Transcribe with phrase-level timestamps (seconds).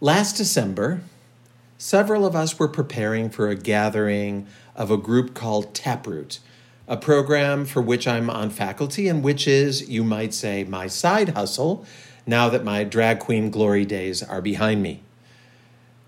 [0.00, 1.00] Last December,
[1.78, 6.38] several of us were preparing for a gathering of a group called Taproot,
[6.86, 11.30] a program for which I'm on faculty and which is, you might say, my side
[11.30, 11.86] hustle
[12.26, 15.02] now that my drag queen glory days are behind me.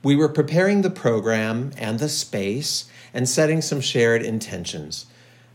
[0.02, 5.07] We were preparing the program and the space and setting some shared intentions.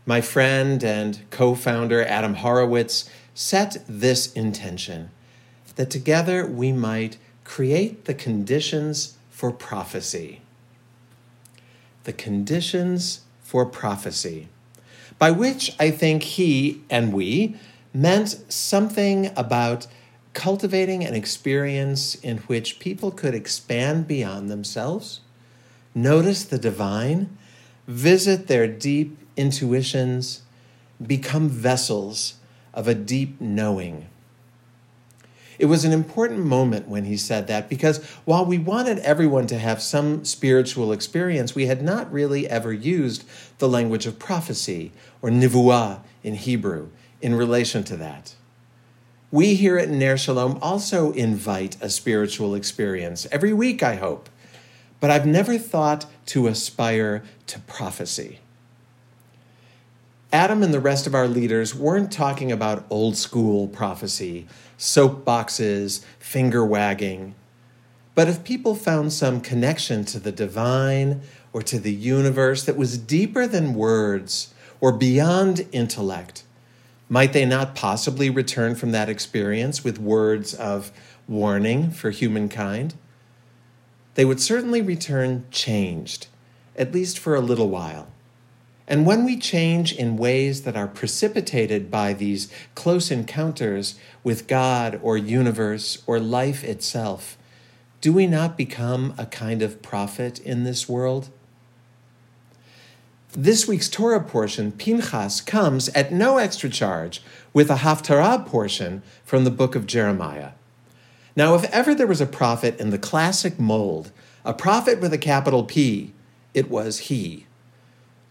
[0.06, 5.10] My friend and co founder Adam Horowitz set this intention
[5.76, 10.40] that together we might create the conditions for prophecy.
[12.04, 14.48] The conditions for prophecy,
[15.18, 17.56] by which I think he and we
[17.92, 19.86] meant something about
[20.32, 25.20] cultivating an experience in which people could expand beyond themselves,
[25.94, 27.36] notice the divine,
[27.86, 30.42] visit their deep intuitions,
[31.04, 32.34] become vessels
[32.72, 34.08] of a deep knowing
[35.58, 39.58] it was an important moment when he said that because while we wanted everyone to
[39.58, 43.24] have some spiritual experience, we had not really ever used
[43.58, 46.88] the language of prophecy or nivuah in Hebrew
[47.20, 48.34] in relation to that.
[49.30, 54.28] We here at Ner Shalom also invite a spiritual experience every week, I hope,
[55.00, 58.38] but I've never thought to aspire to prophecy.
[60.34, 66.66] Adam and the rest of our leaders weren't talking about old school prophecy, soapboxes, finger
[66.66, 67.36] wagging.
[68.16, 71.20] But if people found some connection to the divine
[71.52, 76.42] or to the universe that was deeper than words or beyond intellect,
[77.08, 80.90] might they not possibly return from that experience with words of
[81.28, 82.94] warning for humankind?
[84.16, 86.26] They would certainly return changed,
[86.74, 88.08] at least for a little while.
[88.86, 95.00] And when we change in ways that are precipitated by these close encounters with God
[95.02, 97.38] or universe or life itself,
[98.02, 101.30] do we not become a kind of prophet in this world?
[103.32, 107.22] This week's Torah portion, Pinchas, comes at no extra charge
[107.54, 110.50] with a Haftarah portion from the book of Jeremiah.
[111.34, 114.12] Now, if ever there was a prophet in the classic mold,
[114.44, 116.12] a prophet with a capital P,
[116.52, 117.46] it was he.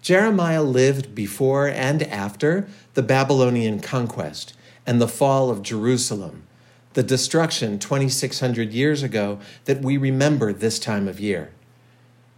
[0.03, 4.53] Jeremiah lived before and after the Babylonian conquest
[4.85, 6.43] and the fall of Jerusalem,
[6.91, 11.51] the destruction 2,600 years ago that we remember this time of year.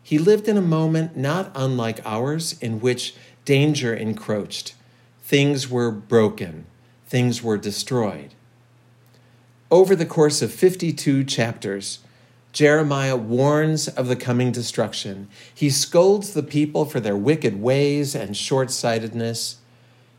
[0.04, 3.16] He lived in a moment not unlike ours in which
[3.46, 4.75] danger encroached,
[5.24, 6.68] things were broken,
[7.08, 8.36] things were destroyed.
[9.72, 11.98] Over the course of 52 chapters,
[12.56, 15.28] Jeremiah warns of the coming destruction.
[15.54, 19.58] He scolds the people for their wicked ways and short sightedness.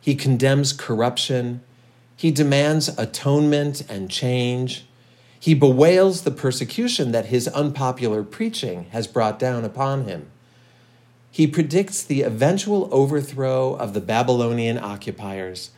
[0.03, 1.63] He condemns corruption.
[2.15, 4.85] He demands atonement and change.
[5.41, 10.31] He bewails the persecution that his unpopular preaching has brought down upon him.
[11.31, 15.71] He predicts the eventual overthrow of the Babylonian occupiers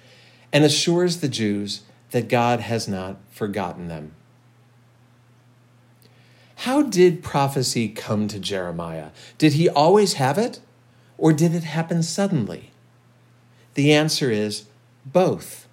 [0.52, 4.16] and assures the Jews that God has not forgotten them.
[6.68, 9.08] How did prophecy come to Jeremiah?
[9.38, 10.60] Did he always have it,
[11.16, 12.72] or did it happen suddenly?
[13.72, 14.66] The answer is
[15.06, 15.66] both.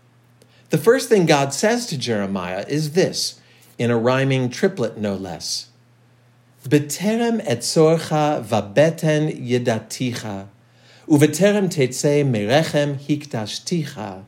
[0.70, 3.42] The first thing God says to Jeremiah is this,
[3.78, 5.68] in a rhyming triplet no less.
[6.64, 10.48] Beterem etzorcha vabeten yedaticha,
[11.10, 14.24] uveterem tetze merechem hiktashticha,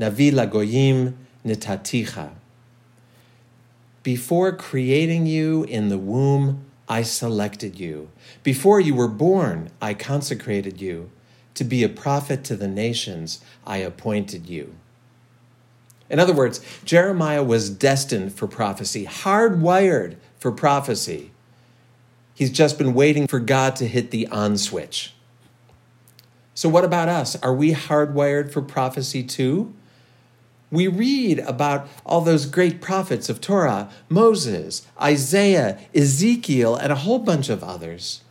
[0.00, 1.14] navi lagoyim
[1.46, 2.32] netaticha.
[4.02, 8.10] Before creating you in the womb, I selected you.
[8.42, 11.10] Before you were born, I consecrated you.
[11.54, 14.74] To be a prophet to the nations, I appointed you.
[16.10, 21.30] In other words, Jeremiah was destined for prophecy, hardwired for prophecy.
[22.34, 25.14] He's just been waiting for God to hit the on switch.
[26.54, 27.36] So, what about us?
[27.36, 29.72] Are we hardwired for prophecy too?
[30.72, 37.18] We read about all those great prophets of Torah Moses, Isaiah, Ezekiel, and a whole
[37.20, 38.22] bunch of others.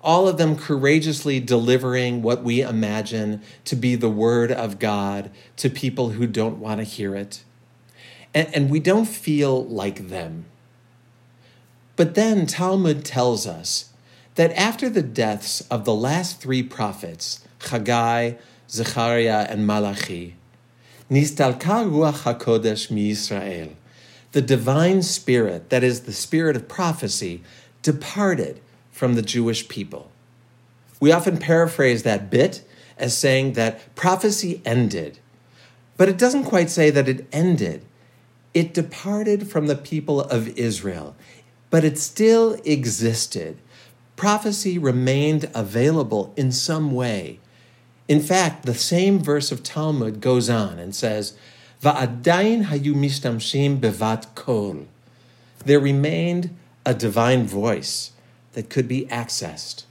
[0.00, 5.68] All of them courageously delivering what we imagine to be the word of God to
[5.68, 7.42] people who don't want to hear it.
[8.32, 10.44] And, and we don't feel like them.
[11.96, 13.92] But then Talmud tells us
[14.36, 18.34] that after the deaths of the last three prophets, Haggai,
[18.70, 20.36] Zechariah, and Malachi,
[21.10, 23.72] Nistalka Ruach HaKodesh
[24.32, 27.42] The divine spirit, that is the spirit of prophecy,
[27.82, 28.60] departed
[28.92, 30.10] from the Jewish people.
[31.00, 32.62] We often paraphrase that bit
[32.98, 35.18] as saying that prophecy ended,
[35.96, 37.84] but it doesn't quite say that it ended.
[38.52, 41.16] It departed from the people of Israel.
[41.70, 43.58] but it still existed.
[44.16, 47.38] Prophecy remained available in some way.
[48.08, 51.34] In fact, the same verse of Talmud goes on and says,
[51.82, 54.86] Va'adayin hayu mishtamshim bevat kol.
[55.64, 56.56] There remained
[56.86, 58.12] a divine voice
[58.54, 59.84] that could be accessed.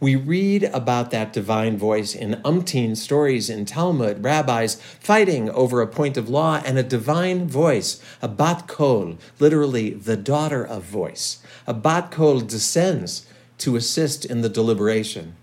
[0.00, 5.88] We read about that divine voice in umpteen stories in Talmud, rabbis fighting over a
[5.88, 11.42] point of law, and a divine voice, a bat kol, literally the daughter of voice.
[11.66, 13.26] A bat kol descends
[13.58, 15.34] to assist in the deliberation,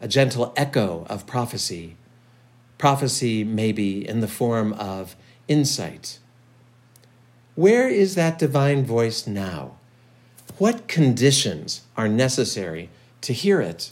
[0.00, 1.96] a gentle echo of prophecy.
[2.76, 5.16] Prophecy may be in the form of
[5.48, 6.18] insight.
[7.54, 9.72] Where is that divine voice now?
[10.58, 12.90] What conditions are necessary
[13.22, 13.90] to hear it?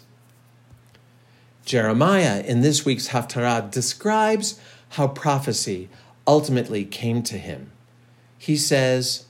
[1.64, 4.60] Jeremiah, in this week's Haftarah, describes
[4.90, 5.88] how prophecy
[6.26, 7.72] ultimately came to him.
[8.38, 9.26] He says,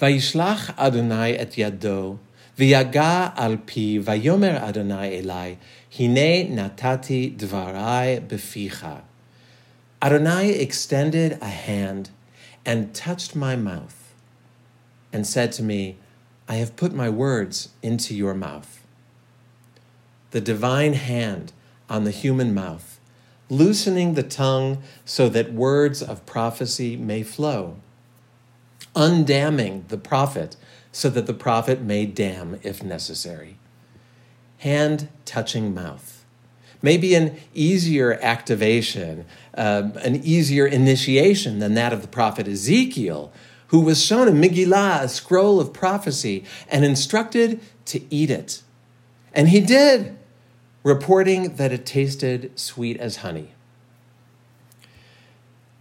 [0.00, 2.18] Vayishlach Adonai et yado,
[2.60, 5.56] v'yaga al pi, vayomer Adonai elai,
[5.88, 9.00] hine natati dvarai beficha.
[10.02, 12.10] Adonai extended a hand
[12.66, 14.14] and touched my mouth
[15.10, 15.96] and said to me,
[16.48, 18.84] I have put my words into your mouth.
[20.32, 21.52] The divine hand
[21.88, 23.00] on the human mouth,
[23.48, 27.76] loosening the tongue so that words of prophecy may flow,
[28.94, 30.56] undamming the prophet
[30.92, 33.58] so that the prophet may damn if necessary.
[34.58, 36.24] Hand touching mouth.
[36.82, 43.32] Maybe an easier activation, uh, an easier initiation than that of the prophet Ezekiel,
[43.68, 48.62] who was shown a Megillah, a scroll of prophecy, and instructed to eat it.
[49.32, 50.18] And he did,
[50.82, 53.52] reporting that it tasted sweet as honey.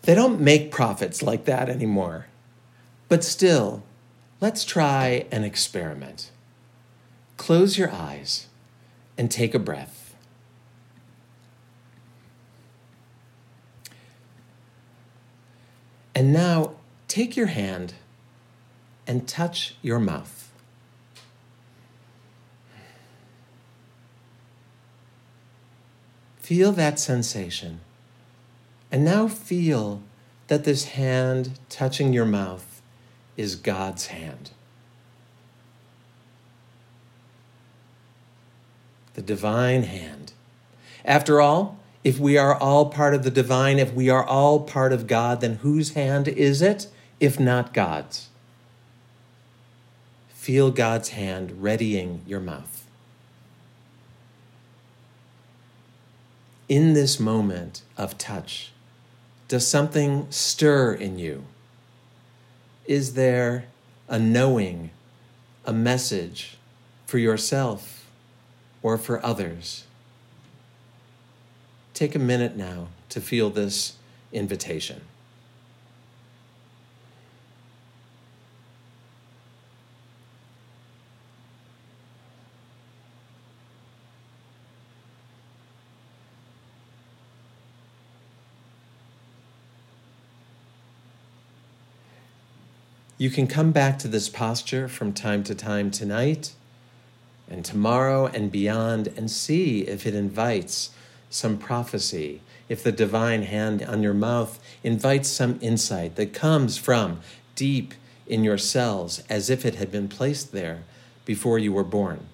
[0.04, 2.28] They don't make prophets like that anymore.
[3.08, 3.84] But still,
[4.42, 6.32] let's try an experiment.
[7.38, 8.48] Close your eyes
[9.18, 10.16] and take a breath.
[16.16, 16.74] And now
[17.08, 17.94] take your hand
[19.08, 20.52] and touch your mouth.
[26.38, 27.80] Feel that sensation.
[28.92, 30.02] And now feel
[30.48, 32.69] that this hand touching your mouth
[33.40, 34.52] is God's hand.
[39.16, 40.34] The divine hand.
[41.04, 44.94] After all, if we are all part of the divine, if we are all part
[44.94, 46.88] of God, then whose hand is it?
[47.20, 48.30] if not God's.
[50.30, 52.86] Feel God's hand readying your mouth.
[56.68, 58.72] In this moment of touch,
[59.48, 61.46] does something stir in you?
[62.90, 63.66] Is there
[64.08, 64.90] a knowing,
[65.64, 66.58] a message
[67.06, 68.08] for yourself
[68.82, 69.84] or for others?
[71.94, 73.94] Take a minute now to feel this
[74.34, 75.02] invitation.
[93.20, 96.54] You can come back to this posture from time to time tonight
[97.50, 100.92] and tomorrow and beyond and see if it invites
[101.30, 107.20] some prophecy, if the divine hand on your mouth invites some insight that comes from
[107.56, 107.94] deep
[108.26, 110.84] in your cells as if it had been placed there
[111.26, 112.26] before you were born.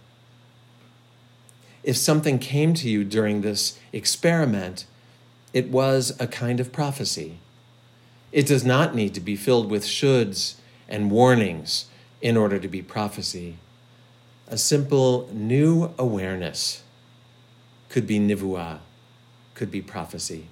[1.84, 4.86] If something came to you during this experiment,
[5.52, 7.40] it was a kind of prophecy.
[8.32, 11.86] It does not need to be filled with shoulds and warnings
[12.22, 13.58] in order to be prophecy.
[14.48, 16.84] A simple new awareness
[17.90, 18.80] could be nivuah,
[19.54, 20.48] could be prophecy.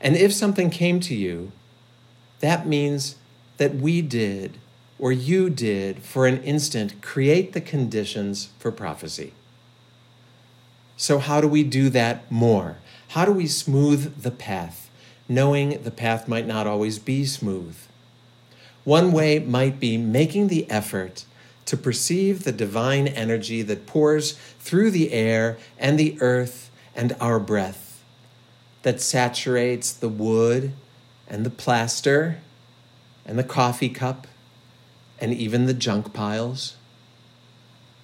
[0.00, 1.52] And if something came to you,
[2.40, 3.16] that means
[3.56, 4.58] that we did,
[4.98, 9.32] or you did, for an instant, create the conditions for prophecy.
[10.96, 12.78] So, how do we do that more?
[13.08, 14.90] How do we smooth the path,
[15.28, 17.76] knowing the path might not always be smooth?
[18.86, 21.24] One way might be making the effort
[21.64, 27.40] to perceive the divine energy that pours through the air and the earth and our
[27.40, 28.04] breath,
[28.82, 30.72] that saturates the wood
[31.26, 32.38] and the plaster
[33.24, 34.28] and the coffee cup
[35.20, 36.76] and even the junk piles.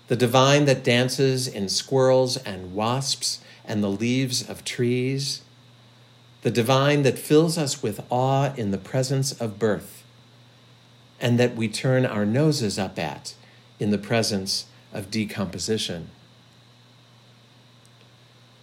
[0.09, 5.43] The divine that dances in squirrels and wasps and the leaves of trees.
[6.43, 10.02] The divine that fills us with awe in the presence of birth
[11.23, 13.35] and that we turn our noses up at
[13.79, 16.11] in the presence of decomposition.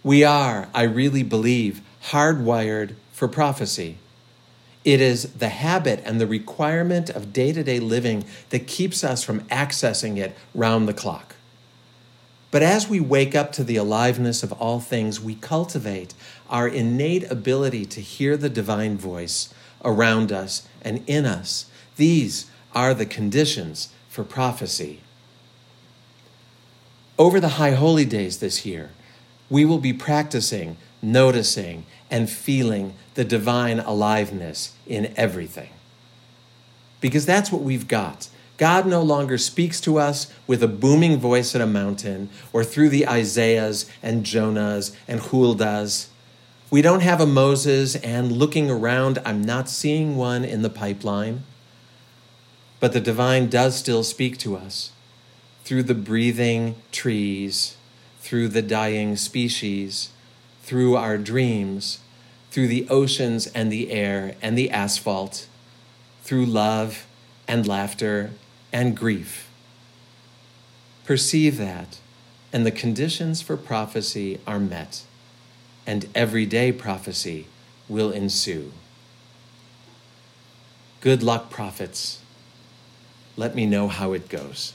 [0.02, 3.98] We are, I really believe, hardwired for prophecy.
[4.84, 9.22] It is the habit and the requirement of day to day living that keeps us
[9.22, 11.34] from accessing it round the clock.
[12.50, 16.14] But as we wake up to the aliveness of all things, we cultivate
[16.48, 19.52] our innate ability to hear the divine voice
[19.84, 21.66] around us and in us.
[21.96, 25.00] These are the conditions for prophecy.
[27.18, 28.90] Over the High Holy Days this year,
[29.48, 35.70] we will be practicing, noticing, and feeling the divine aliveness in everything.
[37.00, 38.28] Because that's what we've got.
[38.56, 42.90] God no longer speaks to us with a booming voice in a mountain or through
[42.90, 46.08] the Isaiahs and Jonahs and Huldas.
[46.70, 51.44] We don't have a Moses and looking around, I'm not seeing one in the pipeline.
[52.80, 54.90] But the divine does still speak to us
[55.64, 57.76] through the breathing trees,
[58.20, 60.08] through the dying species,
[60.62, 62.00] through our dreams,
[62.50, 65.46] through the oceans and the air and the asphalt,
[66.22, 67.06] through love
[67.46, 68.30] and laughter
[68.72, 69.48] and grief.
[71.04, 71.98] Perceive that,
[72.52, 75.02] and the conditions for prophecy are met,
[75.86, 77.46] and everyday prophecy
[77.88, 78.72] will ensue.
[81.00, 82.19] Good luck, prophets.
[83.40, 84.74] Let me know how it goes.